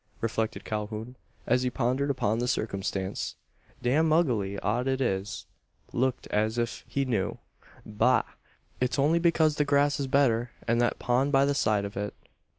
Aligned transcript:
reflected 0.19 0.65
Calhoun, 0.65 1.15
as 1.45 1.61
he 1.61 1.69
pondered 1.69 2.09
upon 2.09 2.39
the 2.39 2.47
circumstance. 2.47 3.35
"Damned 3.83 4.11
ugly 4.11 4.57
odd 4.61 4.87
it 4.87 4.99
is! 4.99 5.45
Looks 5.93 6.25
as 6.29 6.57
if 6.57 6.83
he 6.87 7.05
knew. 7.05 7.37
Bah! 7.85 8.23
It's 8.79 8.97
only 8.97 9.19
because 9.19 9.57
the 9.57 9.63
grass 9.63 9.99
is 9.99 10.07
better, 10.07 10.49
and 10.67 10.81
that 10.81 10.97
pond 10.97 11.31
by 11.31 11.45
the 11.45 11.53
side 11.53 11.85
of 11.85 11.95
it. 11.95 12.15